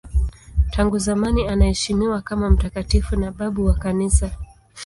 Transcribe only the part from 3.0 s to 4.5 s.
na babu wa Kanisa.